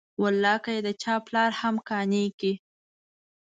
والله 0.21 0.55
که 0.63 0.71
یې 0.75 0.81
د 0.87 0.89
چا 1.01 1.15
پلار 1.25 1.51
هم 1.61 1.75
قانع 1.87 2.25
کړي. 2.39 2.53